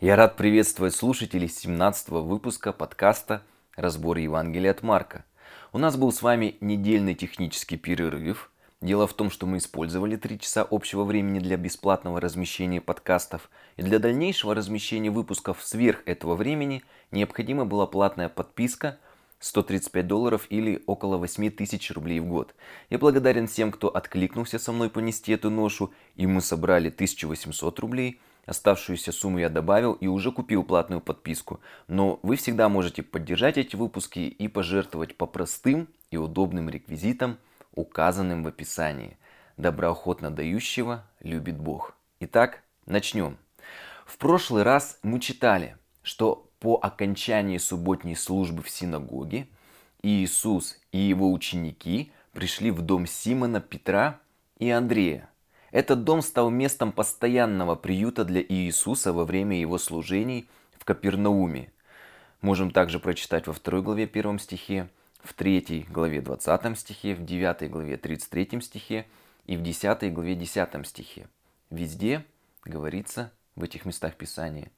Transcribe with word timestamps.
Я 0.00 0.16
рад 0.16 0.38
приветствовать 0.38 0.94
слушателей 0.94 1.46
17 1.46 2.08
выпуска 2.08 2.72
подкаста 2.72 3.42
«Разбор 3.76 4.16
Евангелия 4.16 4.70
от 4.70 4.82
Марка». 4.82 5.26
У 5.74 5.78
нас 5.78 5.98
был 5.98 6.10
с 6.10 6.22
вами 6.22 6.56
недельный 6.62 7.14
технический 7.14 7.76
перерыв. 7.76 8.50
Дело 8.80 9.06
в 9.06 9.12
том, 9.12 9.30
что 9.30 9.44
мы 9.44 9.58
использовали 9.58 10.16
3 10.16 10.40
часа 10.40 10.66
общего 10.70 11.04
времени 11.04 11.38
для 11.38 11.58
бесплатного 11.58 12.18
размещения 12.18 12.80
подкастов. 12.80 13.50
И 13.76 13.82
для 13.82 13.98
дальнейшего 13.98 14.54
размещения 14.54 15.10
выпусков 15.10 15.62
сверх 15.62 16.00
этого 16.06 16.34
времени 16.34 16.82
необходима 17.10 17.66
была 17.66 17.86
платная 17.86 18.30
подписка– 18.30 18.98
135 19.40 20.06
долларов 20.06 20.46
или 20.50 20.82
около 20.86 21.16
8 21.16 21.50
тысяч 21.50 21.90
рублей 21.90 22.20
в 22.20 22.26
год. 22.26 22.54
Я 22.90 22.98
благодарен 22.98 23.48
всем, 23.48 23.72
кто 23.72 23.88
откликнулся 23.88 24.58
со 24.58 24.70
мной 24.70 24.90
понести 24.90 25.32
эту 25.32 25.50
ношу, 25.50 25.92
и 26.14 26.26
мы 26.26 26.40
собрали 26.42 26.88
1800 26.88 27.78
рублей. 27.80 28.20
Оставшуюся 28.46 29.12
сумму 29.12 29.38
я 29.38 29.48
добавил 29.48 29.92
и 29.92 30.06
уже 30.06 30.32
купил 30.32 30.64
платную 30.64 31.00
подписку. 31.00 31.60
Но 31.88 32.18
вы 32.22 32.36
всегда 32.36 32.68
можете 32.68 33.02
поддержать 33.02 33.58
эти 33.58 33.76
выпуски 33.76 34.20
и 34.20 34.48
пожертвовать 34.48 35.16
по 35.16 35.26
простым 35.26 35.88
и 36.10 36.16
удобным 36.16 36.68
реквизитам, 36.68 37.38
указанным 37.74 38.42
в 38.42 38.48
описании. 38.48 39.16
Доброохотно 39.56 40.30
дающего 40.30 41.04
любит 41.20 41.58
Бог. 41.58 41.94
Итак, 42.20 42.62
начнем. 42.86 43.38
В 44.04 44.18
прошлый 44.18 44.62
раз 44.62 44.98
мы 45.02 45.20
читали, 45.20 45.76
что 46.02 46.50
по 46.58 46.78
окончании 46.82 47.58
субботней 47.58 48.16
службы 48.16 48.62
в 48.62 48.70
синагоге 48.70 49.48
Иисус 50.02 50.78
и 50.92 50.98
его 50.98 51.32
ученики 51.32 52.12
пришли 52.32 52.70
в 52.70 52.82
дом 52.82 53.06
Симона, 53.06 53.60
Петра 53.60 54.20
и 54.58 54.70
Андрея. 54.70 55.29
Этот 55.70 56.04
дом 56.04 56.20
стал 56.22 56.50
местом 56.50 56.92
постоянного 56.92 57.76
приюта 57.76 58.24
для 58.24 58.42
Иисуса 58.42 59.12
во 59.12 59.24
время 59.24 59.58
его 59.58 59.78
служений 59.78 60.48
в 60.78 60.84
Капернауме. 60.84 61.72
Можем 62.40 62.70
также 62.70 62.98
прочитать 62.98 63.46
во 63.46 63.52
второй 63.52 63.82
главе 63.82 64.06
первом 64.06 64.38
стихе, 64.38 64.88
в 65.22 65.34
третьей 65.34 65.86
главе 65.90 66.22
20 66.22 66.78
стихе, 66.78 67.14
в 67.14 67.24
девятой 67.24 67.68
главе 67.68 67.96
33 67.96 68.60
стихе 68.62 69.06
и 69.46 69.56
в 69.56 69.62
десятой 69.62 70.10
главе 70.10 70.34
10 70.34 70.86
стихе. 70.86 71.28
Везде 71.70 72.24
говорится 72.64 73.32
в 73.54 73.62
этих 73.62 73.84
местах 73.84 74.16
Писания 74.16 74.70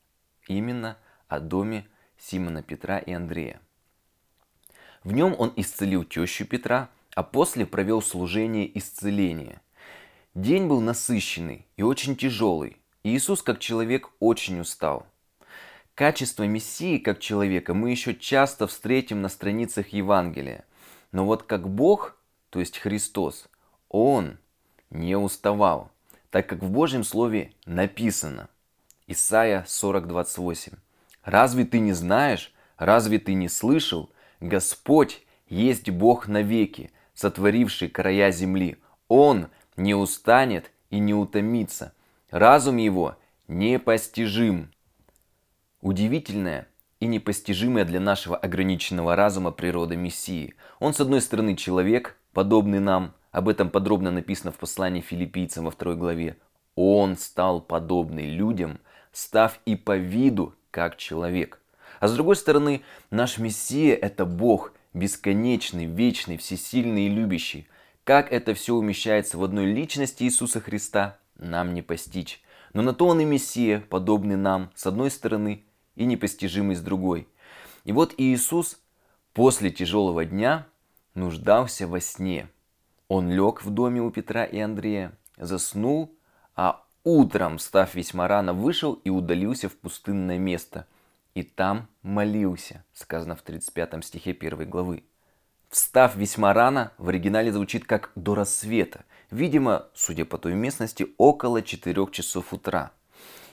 именно 0.49 0.99
о 1.29 1.41
доме 1.41 1.87
Симона 2.19 2.63
Петра 2.63 2.99
и 2.99 3.13
Андрея. 3.13 3.61
В 5.05 5.13
нем 5.13 5.35
он 5.39 5.53
исцелил 5.57 6.05
тещу 6.05 6.45
Петра, 6.45 6.91
а 7.15 7.23
после 7.23 7.67
провел 7.67 8.03
служение 8.03 8.79
исцеления. 8.79 9.61
День 10.35 10.67
был 10.67 10.81
насыщенный 10.81 11.67
и 11.77 11.83
очень 11.83 12.17
тяжелый. 12.17 12.79
И 13.03 13.15
Иисус 13.15 13.43
как 13.43 13.59
человек 13.59 14.09
очень 14.19 14.61
устал. 14.61 15.07
Качество 15.95 16.45
Мессии 16.45 16.97
как 16.97 17.21
человека 17.21 17.75
мы 17.75 17.91
еще 17.91 18.15
часто 18.15 18.67
встретим 18.67 19.21
на 19.21 19.29
страницах 19.29 19.89
Евангелия. 19.89 20.65
Но 21.11 21.27
вот 21.27 21.43
как 21.43 21.69
Бог, 21.69 22.17
то 22.49 22.61
есть 22.61 22.79
Христос, 22.79 23.51
Он 23.91 24.39
не 24.89 25.17
уставал, 25.17 25.91
так 26.31 26.49
как 26.49 26.63
в 26.63 26.71
Божьем 26.71 27.05
Слове 27.05 27.53
написано. 27.67 28.49
Исайя 29.07 29.67
40:28. 29.69 30.79
Разве 31.25 31.67
ты 31.67 31.79
не 31.79 31.93
знаешь, 31.93 32.55
разве 32.79 33.19
ты 33.19 33.35
не 33.35 33.51
слышал? 33.51 34.11
Господь 34.41 35.21
есть 35.51 35.91
Бог 35.91 36.27
навеки, 36.27 36.91
сотворивший 37.13 37.91
края 37.91 38.33
земли. 38.33 38.79
Он 39.09 39.49
не 39.83 39.95
устанет 39.95 40.71
и 40.91 40.99
не 40.99 41.13
утомится. 41.13 41.93
Разум 42.31 42.77
его 42.77 43.17
непостижим. 43.49 44.71
Удивительная 45.81 46.69
и 47.01 47.07
непостижимая 47.07 47.85
для 47.85 47.99
нашего 47.99 48.37
ограниченного 48.37 49.17
разума 49.17 49.51
природа 49.51 49.97
Мессии. 49.97 50.55
Он, 50.79 50.95
с 50.95 51.01
одной 51.01 51.21
стороны, 51.21 51.57
человек, 51.57 52.17
подобный 52.33 52.79
нам, 52.79 53.15
об 53.33 53.49
этом 53.49 53.71
подробно 53.71 54.11
написано 54.11 54.53
в 54.53 54.57
послании 54.57 55.01
филиппийцам 55.01 55.65
во 55.65 55.73
второй 55.73 55.97
главе. 55.97 56.37
Он 56.77 57.17
стал 57.17 57.61
подобный 57.61 58.31
людям, 58.31 58.79
став 59.11 59.59
и 59.67 59.75
по 59.75 59.97
виду 59.97 60.55
как 60.71 60.97
человек. 60.97 61.61
А 61.99 62.09
с 62.09 62.15
другой 62.15 62.37
стороны, 62.37 62.83
наш 63.11 63.39
Мессия– 63.39 63.95
это 64.01 64.25
Бог, 64.25 64.73
бесконечный, 64.95 65.87
вечный, 65.87 66.37
всесильный 66.37 67.07
и 67.07 67.11
любящий. 67.11 67.67
Как 68.05 68.33
это 68.33 68.55
все 68.55 68.75
умещается 68.75 69.39
в 69.39 69.45
одной 69.45 69.67
личности 69.67 70.25
Иисуса 70.25 70.61
Христа, 70.61 71.19
нам 71.37 71.75
не 71.75 71.83
постичь. 71.83 72.43
Но 72.73 72.83
на 72.83 72.95
то 72.95 73.07
он 73.07 73.21
и 73.21 73.25
Мессия, 73.25 73.81
подобный 73.81 74.37
нам, 74.37 74.71
с 74.75 74.87
одной 74.87 75.11
стороны, 75.11 75.65
и 75.95 76.05
непостижимый 76.05 76.75
с 76.75 76.81
другой. 76.81 77.29
И 77.85 77.93
вот 77.93 78.15
Иисус 78.17 78.81
после 79.35 79.71
тяжелого 79.71 80.25
дня 80.25 80.67
нуждался 81.15 81.87
во 81.87 82.01
сне. 82.01 82.49
Он 83.09 83.31
лег 83.31 83.63
в 83.63 83.71
доме 83.71 84.01
у 84.01 84.11
Петра 84.11 84.45
и 84.45 84.59
Андрея, 84.59 85.13
заснул, 85.37 86.17
а 86.57 86.83
Утром, 87.05 87.59
став 87.59 87.95
весьма 87.97 88.29
рано, 88.29 88.53
вышел 88.53 88.93
и 88.93 89.11
удалился 89.11 89.69
в 89.69 89.77
пустынное 89.77 90.39
место. 90.39 90.87
И 91.35 91.43
там 91.43 91.89
молился, 92.03 92.85
сказано 92.93 93.35
в 93.35 93.43
35 93.43 94.05
стихе 94.05 94.31
1 94.31 94.71
главы. 94.71 95.03
Встав 95.73 96.17
весьма 96.17 96.53
рано, 96.53 96.93
в 96.99 97.09
оригинале 97.09 97.51
звучит 97.51 97.87
как 97.87 98.11
«до 98.15 98.35
рассвета». 98.35 99.07
Видимо, 99.31 99.87
судя 99.95 100.27
по 100.27 100.37
той 100.37 100.53
местности, 100.53 101.07
около 101.17 101.63
4 101.63 102.09
часов 102.13 102.53
утра. 102.53 102.93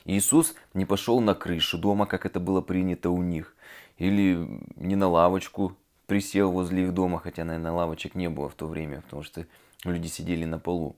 Иисус 0.03 0.53
не 0.74 0.84
пошел 0.84 1.22
на 1.22 1.34
крышу 1.34 1.78
дома, 1.78 2.06
как 2.06 2.25
это 2.25 2.41
было 2.41 2.59
принято 2.59 3.09
у 3.09 3.22
них, 3.22 3.56
или 3.97 4.50
не 4.75 4.97
на 4.97 5.08
лавочку 5.08 5.78
присел 6.08 6.52
возле 6.52 6.84
их 6.84 6.94
дома, 6.94 7.19
хотя, 7.19 7.46
наверное, 7.46 7.72
лавочек 7.72 8.16
не 8.16 8.29
было 8.29 8.50
в 8.50 8.56
то 8.56 8.68
время, 8.68 9.00
потому 9.00 9.24
что 9.24 9.46
люди 9.85 10.08
сидели 10.08 10.44
на 10.44 10.59
полу 10.59 10.97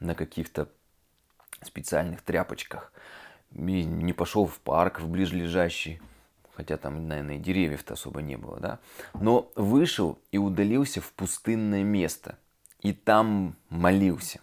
на 0.00 0.14
каких-то 0.14 0.70
специальных 1.60 2.22
тряпочках. 2.22 2.90
И 3.54 3.84
не 3.84 4.14
пошел 4.14 4.46
в 4.46 4.58
парк, 4.60 5.00
в 5.00 5.08
ближлежащий, 5.10 6.00
хотя 6.56 6.76
там, 6.76 7.08
наверное, 7.08 7.36
и 7.36 7.40
деревьев-то 7.40 7.94
особо 7.94 8.22
не 8.22 8.36
было, 8.36 8.58
да. 8.60 8.78
Но 9.14 9.50
вышел 9.56 10.18
и 10.32 10.38
удалился 10.38 11.00
в 11.00 11.12
пустынное 11.12 11.82
место. 11.82 12.38
И 12.80 12.92
там 12.92 13.56
молился. 13.70 14.40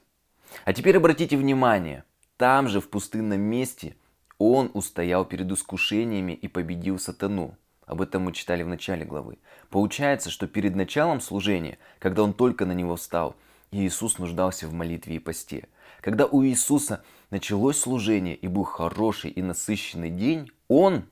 А 0.65 0.73
теперь 0.73 0.97
обратите 0.97 1.37
внимание, 1.37 2.03
там 2.37 2.67
же, 2.67 2.81
в 2.81 2.89
пустынном 2.89 3.39
месте, 3.39 3.95
он 4.37 4.71
устоял 4.73 5.25
перед 5.25 5.51
искушениями 5.51 6.33
и 6.33 6.47
победил 6.47 6.97
сатану. 6.97 7.55
Об 7.85 8.01
этом 8.01 8.23
мы 8.23 8.33
читали 8.33 8.63
в 8.63 8.67
начале 8.67 9.05
главы. 9.05 9.37
Получается, 9.69 10.29
что 10.29 10.47
перед 10.47 10.75
началом 10.75 11.21
служения, 11.21 11.77
когда 11.99 12.23
он 12.23 12.33
только 12.33 12.65
на 12.65 12.71
него 12.71 12.95
встал, 12.95 13.35
Иисус 13.71 14.17
нуждался 14.17 14.67
в 14.67 14.73
молитве 14.73 15.15
и 15.15 15.19
посте– 15.19 15.67
когда 16.01 16.25
у 16.25 16.43
Иисуса 16.43 17.03
началось 17.29 17.77
служение 17.77 18.35
и 18.35 18.47
был 18.47 18.63
хороший 18.63 19.29
и 19.29 19.41
насыщенный 19.41 20.09
день, 20.09 20.51
Он 20.67 21.03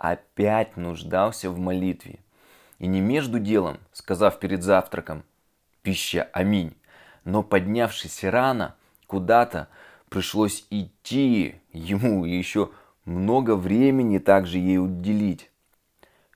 опять 0.00 0.78
нуждался 0.78 1.50
в 1.50 1.58
молитве. 1.58 2.20
И 2.78 2.86
не 2.86 3.02
между 3.02 3.38
делом, 3.38 3.78
сказав 3.92 4.40
перед 4.40 4.62
завтраком 4.62 5.24
«Пища, 5.82 6.28
аминь», 6.32 6.74
но 7.24 7.42
поднявшись 7.42 8.24
рано 8.24 8.74
куда-то, 9.06 9.68
пришлось 10.08 10.66
идти 10.70 11.56
ему 11.72 12.24
и 12.24 12.30
еще 12.30 12.70
много 13.04 13.56
времени 13.56 14.18
также 14.18 14.56
ей 14.56 14.78
уделить. 14.78 15.50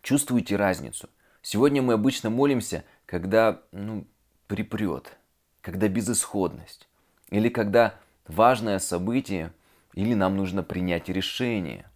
Чувствуете 0.02 0.56
разницу? 0.56 1.08
Сегодня 1.40 1.80
мы 1.80 1.94
обычно 1.94 2.28
молимся, 2.28 2.84
когда 3.06 3.62
ну, 3.72 4.06
припрет, 4.46 5.16
когда 5.62 5.88
безысходность. 5.88 6.86
Или 7.30 7.48
когда 7.48 7.94
важное 8.28 8.78
событие, 8.78 9.52
или 9.94 10.12
нам 10.12 10.36
нужно 10.36 10.62
принять 10.62 11.08
решение. 11.08 11.86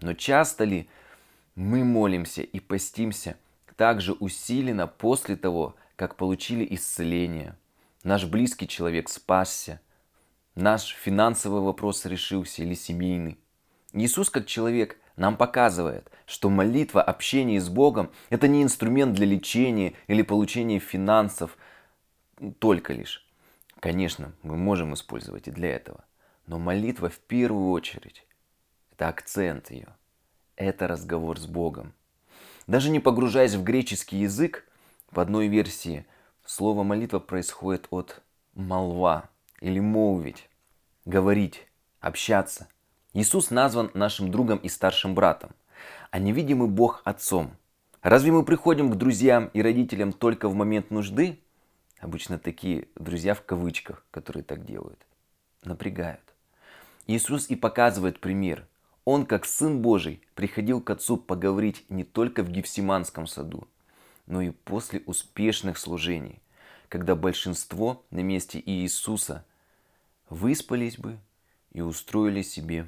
Но 0.00 0.14
часто 0.14 0.64
ли 0.64 0.88
мы 1.60 1.84
молимся 1.84 2.40
и 2.40 2.58
постимся 2.58 3.36
также 3.76 4.14
усиленно 4.14 4.86
после 4.86 5.36
того, 5.36 5.76
как 5.94 6.16
получили 6.16 6.66
исцеление, 6.74 7.54
наш 8.02 8.24
близкий 8.24 8.66
человек 8.66 9.10
спасся, 9.10 9.78
наш 10.54 10.94
финансовый 10.94 11.60
вопрос 11.60 12.06
решился 12.06 12.62
или 12.62 12.72
семейный. 12.72 13.38
Иисус 13.92 14.30
как 14.30 14.46
человек 14.46 14.98
нам 15.16 15.36
показывает, 15.36 16.10
что 16.24 16.48
молитва, 16.48 17.02
общение 17.02 17.60
с 17.60 17.68
Богом– 17.68 18.10
это 18.30 18.48
не 18.48 18.62
инструмент 18.62 19.12
для 19.14 19.26
лечения 19.26 19.92
или 20.06 20.22
получения 20.22 20.78
финансов 20.78 21.58
только 22.58 22.94
лишь. 22.94 23.28
Конечно, 23.80 24.32
мы 24.42 24.56
можем 24.56 24.94
использовать 24.94 25.46
и 25.46 25.50
для 25.50 25.76
этого. 25.76 26.04
Но 26.46 26.58
молитва 26.58 27.10
в 27.10 27.18
первую 27.18 27.70
очередь– 27.70 28.24
это 28.92 29.08
акцент 29.08 29.70
ее. 29.70 29.94
Это 30.60 30.86
разговор 30.86 31.40
с 31.40 31.46
Богом. 31.46 31.94
Даже 32.66 32.90
не 32.90 33.00
погружаясь 33.00 33.54
в 33.54 33.62
греческий 33.62 34.18
язык, 34.18 34.68
в 35.10 35.18
одной 35.18 35.48
версии 35.48 36.04
слово 36.44 36.82
молитва 36.82 37.18
происходит 37.18 37.86
от 37.88 38.20
молва 38.52 39.30
или 39.62 39.80
молвить, 39.80 40.50
говорить, 41.06 41.66
общаться. 42.00 42.68
Иисус 43.14 43.50
назван 43.50 43.90
нашим 43.94 44.30
другом 44.30 44.58
и 44.58 44.68
старшим 44.68 45.14
братом, 45.14 45.52
а 46.10 46.18
невидимый 46.18 46.68
Бог 46.68 47.00
отцом. 47.04 47.56
Разве 48.02 48.30
мы 48.30 48.44
приходим 48.44 48.92
к 48.92 48.96
друзьям 48.96 49.46
и 49.54 49.62
родителям 49.62 50.12
только 50.12 50.50
в 50.50 50.54
момент 50.54 50.90
нужды? 50.90 51.40
Обычно 52.00 52.38
такие 52.38 52.88
друзья 52.96 53.32
в 53.32 53.42
кавычках, 53.42 54.04
которые 54.10 54.42
так 54.42 54.66
делают, 54.66 55.06
напрягают. 55.64 56.34
Иисус 57.06 57.48
и 57.48 57.56
показывает 57.56 58.20
пример. 58.20 58.66
Он, 59.12 59.26
как 59.26 59.44
Сын 59.44 59.82
Божий, 59.82 60.22
приходил 60.36 60.80
к 60.80 60.88
Отцу 60.88 61.16
поговорить 61.16 61.84
не 61.88 62.04
только 62.04 62.44
в 62.44 62.48
Гефсиманском 62.48 63.26
саду, 63.26 63.66
но 64.26 64.40
и 64.40 64.50
после 64.50 65.00
успешных 65.00 65.78
служений, 65.78 66.40
когда 66.88 67.16
большинство 67.16 68.04
на 68.12 68.20
месте 68.20 68.62
Иисуса 68.64 69.44
выспались 70.28 70.96
бы 70.96 71.18
и 71.72 71.80
устроили 71.80 72.42
себе 72.42 72.86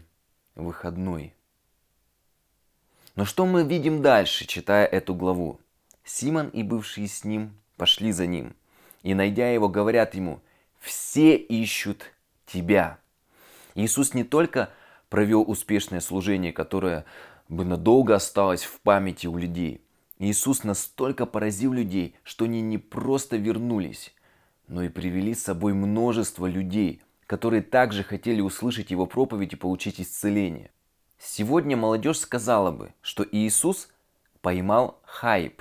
выходной. 0.55 1.35
Но 3.17 3.25
что 3.25 3.45
мы 3.45 3.65
видим 3.65 4.01
дальше, 4.01 4.47
читая 4.47 4.87
эту 4.87 5.17
главу? 5.17 5.59
Симон 6.05 6.51
и 6.51 6.63
бывшие 6.63 7.09
с 7.09 7.25
ним 7.25 7.51
пошли 7.77 8.13
за 8.13 8.29
ним, 8.29 8.55
и, 9.03 9.15
найдя 9.15 9.51
его, 9.51 9.69
говорят 9.69 10.15
ему, 10.15 10.41
«Все 10.79 11.35
ищут 11.35 12.13
тебя». 12.47 13.01
Иисус 13.75 14.15
не 14.15 14.23
только 14.23 14.73
провел 15.13 15.45
успешное 15.47 16.01
служение, 16.01 16.55
которое 16.55 17.05
бы 17.51 17.67
надолго 17.67 18.15
осталось 18.15 18.63
в 18.63 18.81
памяти 18.81 19.27
у 19.27 19.37
людей. 19.37 19.83
Иисус 20.19 20.65
настолько 20.65 21.27
поразил 21.27 21.75
людей, 21.75 22.15
что 22.23 22.47
они 22.47 22.63
не 22.63 22.79
просто 22.79 23.37
вернулись, 23.37 24.15
но 24.69 24.83
и 24.83 24.89
привели 24.89 25.35
с 25.35 25.43
собой 25.43 25.75
множество 25.75 26.47
людей, 26.47 27.03
которые 27.27 27.61
также 27.61 28.03
хотели 28.03 28.41
услышать 28.41 28.91
Его 28.91 29.05
проповедь 29.05 29.53
и 29.53 29.57
получить 29.57 30.01
исцеление. 30.01 30.71
Сегодня 31.19 31.77
молодежь 31.77 32.21
сказала 32.21 32.71
бы, 32.71 32.95
что 33.03 33.23
Иисус 33.31 33.91
поймал 34.41 34.99
хайп. 35.05 35.61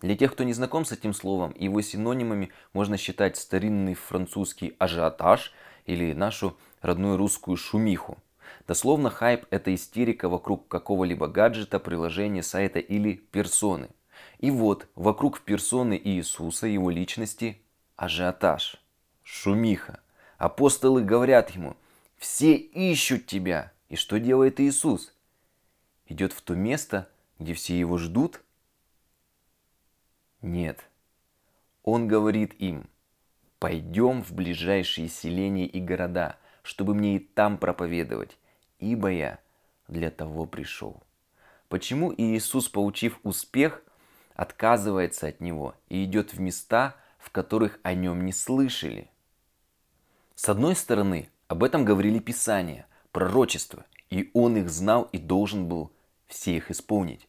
Для 0.00 0.16
тех, 0.16 0.32
кто 0.32 0.42
не 0.42 0.54
знаком 0.54 0.86
с 0.86 0.92
этим 0.92 1.12
словом, 1.12 1.54
его 1.58 1.82
синонимами 1.82 2.50
можно 2.72 2.96
считать 2.96 3.36
старинный 3.36 3.92
французский 3.92 4.74
ажиотаж 4.78 5.52
или 5.84 6.14
нашу 6.14 6.56
родную 6.80 7.18
русскую 7.18 7.58
шумиху. 7.58 8.16
Дословно 8.66 9.10
хайп– 9.10 9.46
это 9.50 9.74
истерика 9.74 10.28
вокруг 10.28 10.68
какого-либо 10.68 11.28
гаджета, 11.28 11.78
приложения, 11.78 12.42
сайта 12.42 12.78
или 12.78 13.14
персоны. 13.14 13.90
И 14.38 14.50
вот 14.50 14.88
вокруг 14.94 15.40
персоны 15.40 16.00
Иисуса, 16.02 16.66
его 16.66 16.90
личности– 16.90 17.60
ажиотаж, 17.96 18.82
шумиха. 19.22 20.00
Апостолы 20.38 21.02
говорят 21.02 21.50
ему, 21.50 21.76
все 22.16 22.54
ищут 22.54 23.26
тебя. 23.26 23.72
И 23.88 23.96
что 23.96 24.18
делает 24.18 24.58
Иисус? 24.60 25.14
Идет 26.06 26.32
в 26.32 26.42
то 26.42 26.54
место, 26.54 27.08
где 27.38 27.54
все 27.54 27.78
его 27.78 27.98
ждут? 27.98 28.42
Нет. 30.42 30.88
Он 31.84 32.08
говорит 32.08 32.54
им, 32.58 32.88
пойдем 33.60 34.22
в 34.22 34.32
ближайшие 34.32 35.08
селения 35.08 35.66
и 35.66 35.80
города– 35.80 36.36
чтобы 36.66 36.94
мне 36.94 37.16
и 37.16 37.18
там 37.20 37.58
проповедовать, 37.58 38.36
ибо 38.78 39.10
я 39.10 39.38
для 39.88 40.10
того 40.10 40.46
пришел. 40.46 41.02
Почему 41.68 42.12
Иисус, 42.16 42.68
получив 42.68 43.18
успех, 43.22 43.82
отказывается 44.34 45.26
от 45.26 45.40
него 45.40 45.74
и 45.88 46.04
идет 46.04 46.32
в 46.32 46.40
места, 46.40 46.96
в 47.18 47.30
которых 47.30 47.78
о 47.82 47.94
нем 47.94 48.24
не 48.24 48.32
слышали? 48.32 49.10
С 50.34 50.48
одной 50.48 50.76
стороны, 50.76 51.28
об 51.48 51.64
этом 51.64 51.84
говорили 51.84 52.18
Писания, 52.18 52.86
пророчества, 53.10 53.84
и 54.10 54.30
он 54.34 54.56
их 54.56 54.68
знал 54.68 55.08
и 55.12 55.18
должен 55.18 55.66
был 55.66 55.92
все 56.28 56.56
их 56.56 56.70
исполнить. 56.70 57.28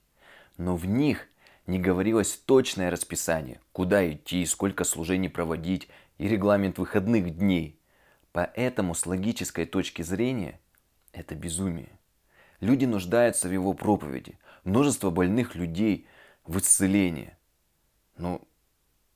Но 0.58 0.76
в 0.76 0.86
них 0.86 1.28
не 1.66 1.80
говорилось 1.80 2.36
точное 2.36 2.92
расписание, 2.92 3.60
куда 3.72 4.10
идти, 4.12 4.46
сколько 4.46 4.84
служений 4.84 5.30
проводить 5.30 5.88
и 6.18 6.28
регламент 6.28 6.78
выходных 6.78 7.38
дней. 7.38 7.80
Поэтому 8.32 8.94
с 8.94 9.06
логической 9.06 9.66
точки 9.66 10.02
зрения 10.02 10.60
это 11.18 11.36
безумие. 11.36 12.00
Люди 12.60 12.86
нуждаются 12.86 13.48
в 13.48 13.52
его 13.52 13.74
проповеди. 13.74 14.40
Множество 14.64 15.10
больных 15.10 15.56
людей 15.56 16.08
в 16.46 16.58
исцелении. 16.58 17.36
Ну, 18.18 18.42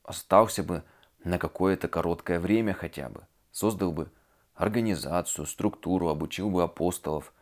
остался 0.03 0.63
бы 0.63 0.83
на 1.23 1.37
какое-то 1.37 1.87
короткое 1.87 2.39
время 2.39 2.73
хотя 2.73 3.09
бы. 3.09 3.25
Создал 3.51 3.91
бы 3.91 4.11
организацию, 4.53 5.45
структуру, 5.45 6.09
обучил 6.09 6.49
бы 6.49 6.63
апостолов, 6.63 7.33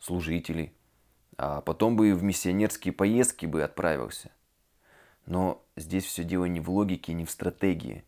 служителей. 0.00 0.74
А 1.36 1.60
потом 1.60 1.96
бы 1.96 2.10
и 2.10 2.12
в 2.12 2.22
миссионерские 2.22 2.92
поездки 2.92 3.46
бы 3.46 3.62
отправился. 3.62 4.30
Но 5.26 5.64
здесь 5.76 6.04
все 6.04 6.24
дело 6.24 6.46
не 6.46 6.60
в 6.60 6.70
логике, 6.70 7.12
не 7.12 7.24
в 7.24 7.30
стратегии. 7.30 8.04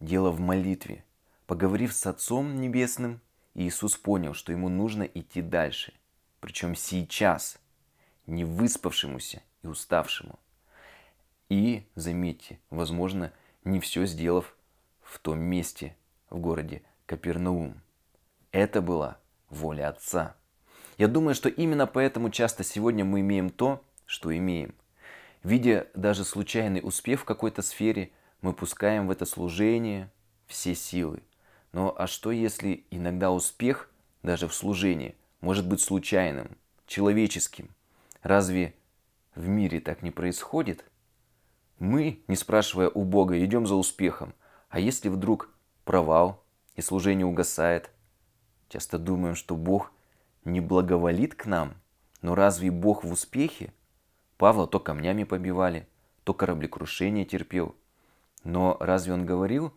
Дело 0.00 0.30
в 0.30 0.40
молитве– 0.40 1.04
Поговорив 1.46 1.92
с 1.92 2.06
Отцом 2.06 2.58
Небесным, 2.58 3.20
Иисус 3.54 3.96
понял, 3.96 4.34
что 4.34 4.52
ему 4.52 4.68
нужно 4.68 5.04
идти 5.04 5.40
дальше. 5.40 5.94
Причем 6.40 6.74
сейчас, 6.74 7.58
не 8.26 8.44
выспавшемуся 8.44 9.42
и 9.62 9.66
уставшему. 9.66 10.38
И, 11.48 11.86
заметьте, 11.94 12.58
возможно, 12.70 13.32
не 13.62 13.78
все 13.80 14.06
сделав 14.06 14.56
в 15.02 15.18
том 15.20 15.38
месте, 15.38 15.96
в 16.30 16.38
городе 16.38 16.82
Капернаум. 17.06 17.80
Это 18.50 18.82
была 18.82 19.18
воля 19.50 19.88
Отца. 19.88 20.34
Я 20.98 21.06
думаю, 21.06 21.34
что 21.34 21.48
именно 21.48 21.86
поэтому 21.86 22.30
часто 22.30 22.64
сегодня 22.64 23.04
мы 23.04 23.20
имеем 23.20 23.50
то, 23.50 23.84
что 24.04 24.36
имеем. 24.36 24.74
Видя 25.42 25.86
даже 25.94 26.24
случайный 26.24 26.80
успех 26.82 27.20
в 27.20 27.24
какой-то 27.24 27.62
сфере, 27.62 28.10
мы 28.40 28.52
пускаем 28.52 29.06
в 29.06 29.10
это 29.10 29.26
служение 29.26 30.10
все 30.46 30.74
силы– 30.74 31.22
но 31.74 31.92
а 31.98 32.06
что 32.06 32.30
если 32.30 32.86
иногда 32.92 33.32
успех, 33.32 33.90
даже 34.22 34.46
в 34.46 34.54
служении, 34.54 35.16
может 35.40 35.68
быть 35.68 35.80
случайным, 35.80 36.56
человеческим? 36.86 37.68
Разве 38.22 38.76
в 39.34 39.48
мире 39.48 39.80
так 39.80 40.00
не 40.00 40.12
происходит? 40.12 40.84
Мы, 41.80 42.22
не 42.28 42.36
спрашивая 42.36 42.88
у 42.88 43.02
Бога, 43.02 43.44
идем 43.44 43.66
за 43.66 43.74
успехом. 43.74 44.34
А 44.68 44.78
если 44.78 45.08
вдруг 45.08 45.50
провал 45.84 46.44
и 46.76 46.80
служение 46.80 47.26
угасает? 47.26 47.90
Часто 48.68 48.96
думаем, 48.96 49.34
что 49.34 49.56
Бог 49.56 49.90
не 50.44 50.60
благоволит 50.60 51.34
к 51.34 51.44
нам. 51.44 51.74
Но 52.22 52.36
разве 52.36 52.70
Бог 52.70 53.02
в 53.02 53.10
успехе? 53.10 53.72
Павла 54.36 54.68
то 54.68 54.78
камнями 54.78 55.24
побивали, 55.24 55.88
то 56.22 56.34
кораблекрушение 56.34 57.24
терпел. 57.24 57.74
Но 58.44 58.76
разве 58.78 59.12
он 59.12 59.26
говорил, 59.26 59.74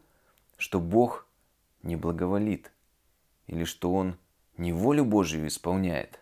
что 0.59 0.79
Бог 0.79 1.26
не 1.83 1.95
благоволит, 1.95 2.71
или 3.47 3.63
что 3.63 3.93
он 3.93 4.17
не 4.57 4.73
волю 4.73 5.05
Божию 5.05 5.47
исполняет. 5.47 6.19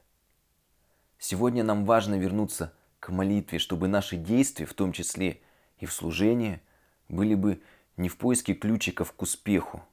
Сегодня 1.17 1.63
нам 1.63 1.85
важно 1.85 2.15
вернуться 2.15 2.73
к 2.99 3.09
молитве, 3.09 3.59
чтобы 3.59 3.87
наши 3.87 4.17
действия, 4.17 4.65
в 4.65 4.73
том 4.73 4.91
числе 4.91 5.41
и 5.79 5.85
в 5.85 5.93
служении, 5.93 6.61
были 7.09 7.35
бы 7.35 7.61
не 7.97 8.09
в 8.09 8.17
поиске 8.17 8.53
ключиков 8.53 9.13
к 9.13 9.21
успеху. 9.21 9.83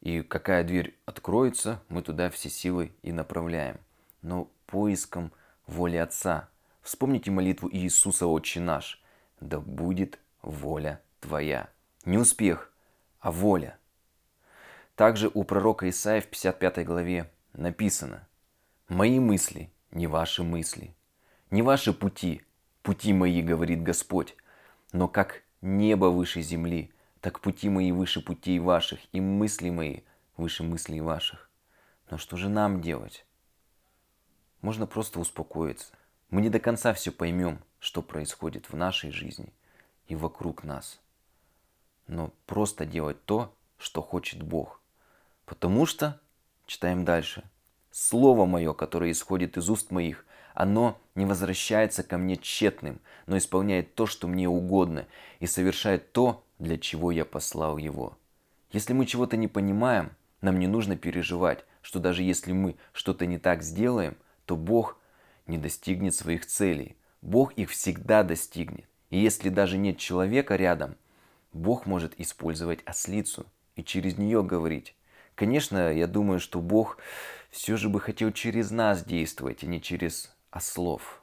И 0.00 0.22
какая 0.22 0.64
дверь 0.64 0.98
откроется, 1.06 1.82
мы 1.88 2.02
туда 2.02 2.30
все 2.30 2.48
силы 2.50 2.92
и 3.02 3.12
направляем. 3.12 3.78
Но 4.22 4.50
поиском 4.66 5.32
воли 5.66 5.96
Отца. 5.96 6.48
Вспомните 6.82 7.30
молитву 7.30 7.70
Иисуса 7.70 8.26
«Отче 8.26 8.60
наш». 8.60 9.02
«Да 9.40 9.60
будет 9.60 10.18
воля 10.42 11.00
Твоя». 11.20 11.70
Не 12.04 12.18
успех, 12.18 12.72
а 13.20 13.32
воля– 13.32 13.78
также 14.96 15.30
у 15.32 15.44
пророка 15.44 15.88
Исаия 15.88 16.20
в 16.20 16.26
55 16.26 16.84
главе 16.84 17.30
написано 17.52 18.26
«Мои 18.88 19.18
мысли, 19.18 19.72
не 19.90 20.06
ваши 20.06 20.42
мысли, 20.42 20.94
не 21.50 21.62
ваши 21.62 21.92
пути, 21.92 22.42
пути 22.82 23.12
мои, 23.12 23.42
говорит 23.42 23.82
Господь, 23.82 24.36
но 24.92 25.08
как 25.08 25.42
небо 25.60 26.06
выше 26.06 26.42
земли, 26.42 26.92
так 27.20 27.40
пути 27.40 27.68
мои 27.68 27.90
выше 27.90 28.20
путей 28.20 28.58
ваших, 28.58 29.00
и 29.12 29.20
мысли 29.20 29.70
мои 29.70 30.00
выше 30.36 30.62
мыслей 30.62 31.00
ваших». 31.00 31.50
Но 32.10 32.18
что 32.18 32.36
же 32.36 32.48
нам 32.48 32.80
делать? 32.80 33.26
Можно 34.60 34.86
просто 34.86 35.18
успокоиться. 35.18 35.94
Мы 36.30 36.42
не 36.42 36.50
до 36.50 36.60
конца 36.60 36.92
все 36.92 37.10
поймем, 37.10 37.58
что 37.80 38.02
происходит 38.02 38.70
в 38.70 38.76
нашей 38.76 39.10
жизни 39.10 39.52
и 40.06 40.14
вокруг 40.14 40.64
нас. 40.64 41.00
Но 42.06 42.32
просто 42.46 42.84
делать 42.84 43.24
то, 43.24 43.54
что 43.78 44.02
хочет 44.02 44.42
Бог– 44.42 44.80
Потому 45.44 45.86
что, 45.86 46.20
читаем 46.66 47.04
дальше, 47.04 47.44
Слово 47.96 48.44
мое, 48.44 48.72
которое 48.72 49.12
исходит 49.12 49.56
из 49.56 49.70
уст 49.70 49.92
моих, 49.92 50.26
оно 50.52 51.00
не 51.14 51.26
возвращается 51.26 52.02
ко 52.02 52.18
мне 52.18 52.36
тщетным, 52.36 53.00
но 53.28 53.38
исполняет 53.38 53.94
то, 53.94 54.06
что 54.06 54.26
мне 54.26 54.48
угодно, 54.48 55.06
и 55.38 55.46
совершает 55.46 56.10
то, 56.10 56.44
для 56.58 56.76
чего 56.76 57.12
я 57.12 57.24
послал 57.24 57.78
его. 57.78 58.18
Если 58.72 58.94
мы 58.94 59.06
чего-то 59.06 59.36
не 59.36 59.46
понимаем, 59.46 60.10
нам 60.40 60.58
не 60.58 60.66
нужно 60.66 60.96
переживать, 60.96 61.64
что 61.82 62.00
даже 62.00 62.24
если 62.24 62.50
мы 62.50 62.74
что-то 62.92 63.26
не 63.26 63.38
так 63.38 63.62
сделаем, 63.62 64.16
то 64.44 64.56
Бог 64.56 64.98
не 65.46 65.56
достигнет 65.56 66.16
своих 66.16 66.46
целей. 66.46 66.96
Бог 67.22 67.52
их 67.52 67.70
всегда 67.70 68.24
достигнет. 68.24 68.88
И 69.10 69.20
если 69.20 69.50
даже 69.50 69.78
нет 69.78 69.98
человека 69.98 70.56
рядом, 70.56 70.96
Бог 71.52 71.86
может 71.86 72.18
использовать 72.18 72.80
ослицу 72.86 73.46
и 73.76 73.84
через 73.84 74.18
нее 74.18 74.42
говорить. 74.42 74.96
Конечно, 75.34 75.92
я 75.92 76.06
думаю, 76.06 76.38
что 76.38 76.60
Бог 76.60 76.98
все 77.50 77.76
же 77.76 77.88
бы 77.88 78.00
хотел 78.00 78.30
через 78.30 78.70
нас 78.70 79.04
действовать, 79.04 79.64
а 79.64 79.66
не 79.66 79.80
через 79.80 80.32
ослов. 80.50 81.22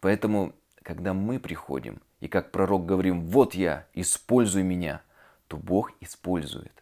Поэтому, 0.00 0.54
когда 0.82 1.14
мы 1.14 1.38
приходим 1.38 2.00
и 2.20 2.26
как 2.26 2.50
пророк 2.50 2.84
говорим, 2.84 3.26
вот 3.26 3.54
я, 3.54 3.86
используй 3.94 4.64
меня, 4.64 5.02
то 5.46 5.56
Бог 5.56 5.92
использует. 6.00 6.72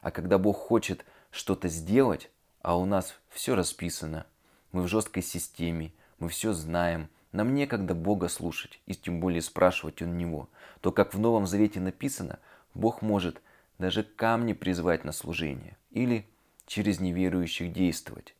А 0.00 0.10
когда 0.10 0.38
Бог 0.38 0.56
хочет 0.56 1.04
что-то 1.30 1.68
сделать, 1.68 2.30
а 2.62 2.78
у 2.78 2.86
нас 2.86 3.14
все 3.28 3.54
расписано, 3.54 4.26
мы 4.72 4.82
в 4.82 4.88
жесткой 4.88 5.22
системе, 5.22 5.92
мы 6.18 6.30
все 6.30 6.54
знаем, 6.54 7.10
нам 7.32 7.54
некогда 7.54 7.94
Бога 7.94 8.28
слушать, 8.28 8.80
и 8.86 8.94
тем 8.94 9.20
более 9.20 9.42
спрашивать 9.42 10.00
у 10.00 10.06
Него, 10.06 10.48
то, 10.80 10.90
как 10.90 11.12
в 11.14 11.18
Новом 11.18 11.46
Завете 11.46 11.80
написано, 11.80 12.38
Бог 12.74 13.02
может 13.02 13.42
даже 13.78 14.02
камни 14.02 14.52
призвать 14.52 15.04
на 15.04 15.12
служение 15.12 15.76
или 15.92 16.26
через 16.66 17.00
неверующих 17.00 17.72
действовать. 17.72 18.34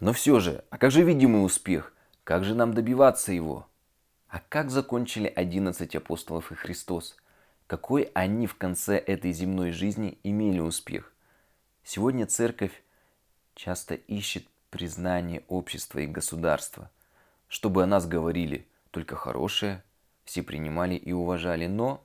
Но 0.00 0.12
все 0.12 0.40
же, 0.40 0.64
а 0.70 0.78
как 0.78 0.90
же 0.90 1.02
видимый 1.02 1.44
успех? 1.44 1.92
Как 2.24 2.44
же 2.44 2.54
нам 2.54 2.74
добиваться 2.74 3.32
его? 3.32 3.66
А 4.28 4.40
как 4.48 4.70
закончили 4.70 5.26
11 5.26 5.94
апостолов 5.96 6.52
и 6.52 6.54
Христос? 6.54 7.16
Какой 7.66 8.10
они 8.14 8.46
в 8.46 8.56
конце 8.56 8.96
этой 8.96 9.32
земной 9.32 9.72
жизни 9.72 10.18
имели 10.22 10.60
успех? 10.60 11.12
Сегодня 11.84 12.26
церковь 12.26 12.82
часто 13.54 13.94
ищет 13.94 14.46
признание 14.70 15.42
общества 15.48 15.98
и 15.98 16.06
государства, 16.06 16.90
чтобы 17.48 17.82
о 17.82 17.86
нас 17.86 18.06
говорили 18.06 18.66
только 18.90 19.16
хорошее, 19.16 19.82
все 20.24 20.42
принимали 20.42 20.94
и 20.94 21.12
уважали, 21.12 21.66
но 21.66 22.04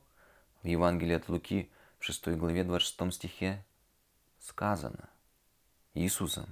в 0.63 0.67
Евангелии 0.67 1.15
от 1.15 1.29
Луки 1.29 1.69
в 1.99 2.05
6 2.05 2.29
главе 2.29 2.63
26 2.63 3.13
стихе 3.13 3.63
сказано 4.45 5.09
Иисусом, 5.95 6.45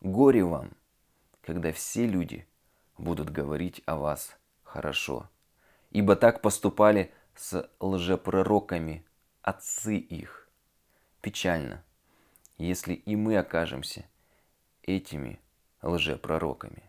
«Горе 0.00 0.44
вам, 0.44 0.70
когда 1.42 1.72
все 1.72 2.06
люди 2.06 2.46
будут 2.98 3.30
говорить 3.30 3.82
о 3.86 3.96
вас 3.96 4.36
хорошо, 4.62 5.28
ибо 5.90 6.14
так 6.14 6.40
поступали 6.40 7.12
с 7.34 7.68
лжепророками 7.80 9.04
отцы 9.42 9.96
их. 9.96 10.48
Печально, 11.20 11.82
если 12.58 12.94
и 12.94 13.16
мы 13.16 13.36
окажемся 13.38 14.06
этими 14.82 15.40
лжепророками». 15.82 16.84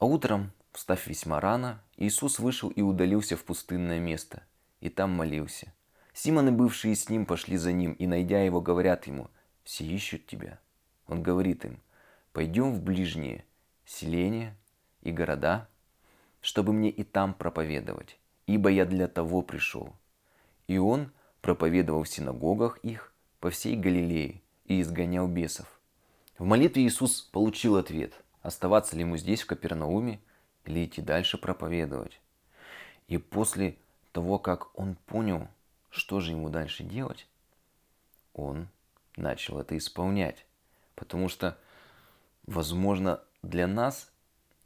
А 0.00 0.06
утром, 0.06 0.50
встав 0.72 1.06
весьма 1.06 1.40
рано, 1.40 1.80
Иисус 1.96 2.40
вышел 2.40 2.68
и 2.70 2.82
удалился 2.82 3.36
в 3.36 3.44
пустынное 3.44 4.00
место, 4.00 4.42
и 4.80 4.88
там 4.88 5.12
молился– 5.12 5.72
Симоны, 6.22 6.52
бывшие 6.52 6.96
с 6.96 7.08
ним, 7.08 7.24
пошли 7.24 7.56
за 7.56 7.72
ним, 7.72 7.94
и, 7.94 8.06
найдя 8.06 8.42
его, 8.42 8.60
говорят 8.60 9.06
ему, 9.06 9.30
«Все 9.64 9.86
ищут 9.86 10.26
тебя». 10.26 10.58
Он 11.06 11.22
говорит 11.22 11.64
им, 11.64 11.80
«Пойдем 12.34 12.74
в 12.74 12.82
ближние 12.82 13.46
селения 13.86 14.54
и 15.00 15.12
города, 15.12 15.66
чтобы 16.42 16.74
мне 16.74 16.90
и 16.90 17.04
там 17.04 17.32
проповедовать, 17.32 18.18
ибо 18.46 18.68
я 18.68 18.84
для 18.84 19.08
того 19.08 19.40
пришел». 19.40 19.94
И 20.66 20.76
он 20.76 21.10
проповедовал 21.40 22.02
в 22.02 22.08
синагогах 22.10 22.76
их 22.82 23.14
по 23.40 23.48
всей 23.48 23.74
Галилее 23.74 24.42
и 24.66 24.82
изгонял 24.82 25.26
бесов. 25.26 25.80
В 26.36 26.44
молитве 26.44 26.86
Иисус 26.86 27.22
получил 27.22 27.76
ответ, 27.76 28.12
оставаться 28.42 28.94
ли 28.94 29.04
ему 29.04 29.16
здесь, 29.16 29.40
в 29.40 29.46
Капернауме, 29.46 30.20
или 30.66 30.84
идти 30.84 31.00
дальше 31.00 31.38
проповедовать. 31.38 32.20
И 33.08 33.16
после 33.16 33.78
того, 34.12 34.38
как 34.38 34.78
он 34.78 34.96
понял, 35.06 35.48
что 35.90 36.20
же 36.20 36.32
ему 36.32 36.48
дальше 36.48 36.84
делать? 36.84 37.26
Он 38.32 38.68
начал 39.16 39.58
это 39.58 39.76
исполнять. 39.76 40.44
Потому 40.94 41.28
что, 41.28 41.58
возможно, 42.46 43.20
для 43.42 43.66
нас 43.66 44.10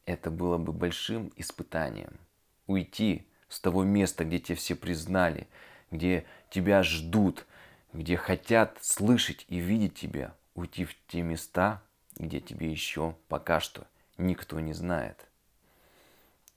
это 0.07 0.31
было 0.31 0.59
бы 0.59 0.73
большим 0.73 1.33
испытанием. 1.37 2.19
Уйти 2.67 3.27
с 3.49 3.61
того 3.61 3.85
места, 3.85 4.25
где 4.25 4.39
тебя 4.39 4.57
все 4.57 4.75
признали, 4.75 5.49
где 5.91 6.25
тебя 6.51 6.83
ждут, 6.83 7.47
где 7.93 8.17
хотят 8.17 8.79
слышать 8.83 9.47
и 9.49 9.59
видеть 9.59 9.95
тебя, 9.95 10.35
уйти 10.55 10.85
в 10.85 10.95
те 11.07 11.23
места, 11.23 11.83
где 12.17 12.41
тебе 12.41 12.71
еще 12.71 13.17
пока 13.29 13.61
что 13.61 13.87
никто 14.19 14.61
не 14.61 14.73
знает. 14.73 15.27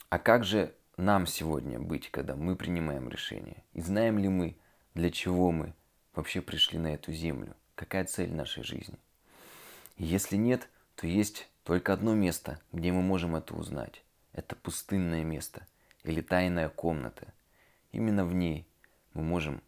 А 0.09 0.19
как 0.19 0.43
же 0.43 0.73
нам 0.97 1.27
сегодня 1.27 1.79
быть, 1.79 2.09
когда 2.09 2.35
мы 2.35 2.55
принимаем 2.55 3.07
решение? 3.07 3.63
И 3.73 3.81
знаем 3.81 4.17
ли 4.17 4.27
мы, 4.27 4.57
для 4.95 5.11
чего 5.11 5.51
мы 5.51 5.73
вообще 6.15 6.41
пришли 6.41 6.79
на 6.79 6.87
эту 6.87 7.13
землю? 7.13 7.55
Какая 7.75 8.05
цель 8.05 8.33
нашей 8.33 8.63
жизни? 8.63 8.97
И 9.97 10.03
если 10.03 10.35
нет, 10.35 10.67
то 10.95 11.05
есть 11.05 11.47
только 11.63 11.93
одно 11.93 12.15
место, 12.15 12.59
где 12.71 12.91
мы 12.91 13.03
можем 13.03 13.35
это 13.35 13.53
узнать. 13.53 14.03
Это 14.33 14.55
пустынное 14.55 15.23
место 15.23 15.65
или 16.03 16.21
тайная 16.21 16.69
комната. 16.69 17.27
Именно 17.91 18.25
в 18.25 18.33
ней 18.33 18.67
мы 19.13 19.21
можем 19.21 19.61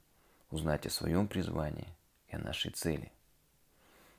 узнать 0.50 0.88
о 0.88 0.89
своем 0.89 1.27
призвании 1.27 1.88
и 2.27 2.36
о 2.36 2.39
нашей 2.39 2.71
цели. 2.71 3.12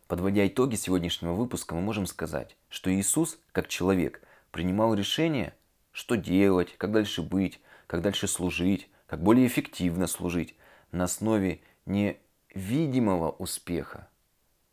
Подводя 0.07 0.47
итоги 0.47 0.77
сегодняшнего 0.77 1.33
выпуска, 1.33 1.75
мы 1.75 1.81
можем 1.81 2.07
сказать, 2.07 2.57
что 2.69 2.93
Иисус, 2.93 3.39
как 3.53 3.67
человек, 3.67 4.23
принимал 4.53 4.95
решение– 4.95 5.55
что 6.01 6.17
делать, 6.17 6.75
как 6.79 6.93
дальше 6.93 7.21
быть, 7.21 7.61
как 7.87 8.01
дальше 8.01 8.27
служить, 8.27 8.89
как 9.07 9.23
более 9.23 9.47
эффективно 9.47 10.07
служить 10.07 10.55
на 10.93 11.05
основе 11.05 11.61
не 11.85 12.17
видимого 12.55 13.31
успеха 13.33 14.09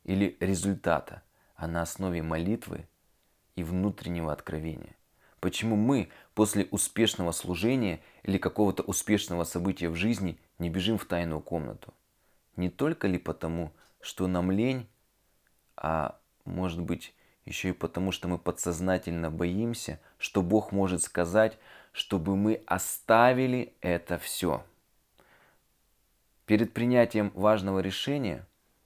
или 0.05 0.37
результата, 0.39 1.23
а 1.57 1.67
на 1.67 1.81
основе 1.81 2.23
молитвы 2.23 2.87
и 3.57 3.63
внутреннего 3.65 4.31
откровения. 4.31 4.95
Почему 5.41 5.75
мы 5.75 6.07
после 6.33 6.65
успешного 6.71 7.33
служения 7.33 7.99
или 8.23 8.37
какого-то 8.37 8.83
успешного 8.83 9.43
события 9.43 9.89
в 9.89 9.95
жизни 9.95 10.39
не 10.59 10.69
бежим 10.69 10.97
в 10.97 11.03
тайную 11.03 11.41
комнату? 11.41 11.93
Не 12.55 12.69
только 12.69 13.09
ли 13.09 13.17
потому, 13.17 13.73
что 13.99 14.27
нам 14.27 14.49
лень, 14.49 14.87
а 15.75 16.17
может 16.45 16.81
быть 16.81 17.13
еще 17.47 17.69
и 17.69 17.73
потому, 17.73 18.11
что 18.11 18.27
мы 18.27 18.37
подсознательно 18.37 19.31
боимся, 19.31 19.99
что 20.17 20.41
Бог 20.41 20.71
может 20.71 21.01
сказать, 21.01 21.57
чтобы 21.93 22.35
мы 22.35 22.61
оставили 22.67 23.73
это 23.81 24.17
все. 24.17 24.63
Перед 26.45 26.73
принятием 26.73 27.31
важного 27.33 27.79
решения 27.79 28.45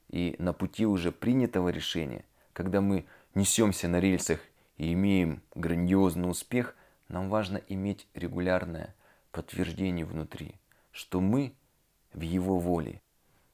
и 0.10 0.36
на 0.38 0.54
пути 0.54 0.86
уже 0.86 1.12
принятого 1.12 1.70
решения, 1.70 2.24
когда 2.54 2.82
мы 2.82 3.06
несемся 3.34 3.88
на 3.88 4.00
рельсах 4.00 4.40
и 4.78 4.94
имеем 4.94 5.42
грандиозный 5.56 6.30
успех, 6.30 6.76
нам 7.08 7.30
важно 7.30 7.62
иметь 7.68 8.08
регулярное 8.14 8.96
подтверждение 9.32 10.06
внутри, 10.06 10.56
что 10.92 11.20
мы 11.20 11.54
в 12.14 12.22
Его 12.22 12.60
воле. 12.60 13.02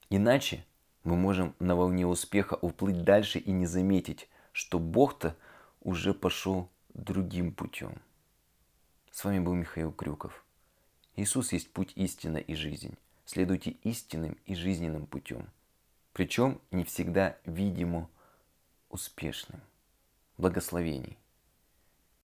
Иначе 0.10 0.66
мы 1.04 1.16
можем 1.16 1.56
на 1.60 1.76
волне 1.76 2.06
успеха 2.06 2.56
уплыть 2.62 3.04
дальше 3.04 3.40
и 3.40 3.52
не 3.52 3.66
заметить, 3.66 4.30
что 4.58 4.80
Бог-то 4.80 5.38
уже 5.82 6.16
пошел 6.16 6.68
другим 6.96 7.54
путем. 7.54 8.02
С 9.12 9.24
вами 9.24 9.38
был 9.38 9.54
Михаил 9.54 9.92
Крюков. 9.92 10.44
Иисус 11.16 11.54
есть 11.54 11.72
путь 11.72 11.92
истина 11.94 12.38
и 12.38 12.56
жизнь. 12.56 12.98
Следуйте 13.24 13.78
истинным 13.84 14.36
и 14.48 14.56
жизненным 14.56 15.06
путем. 15.06 15.48
Причем 16.12 16.60
не 16.72 16.86
всегда 16.86 17.38
видимо 17.46 18.10
успешным. 18.90 19.62
Благословений. 20.40 21.20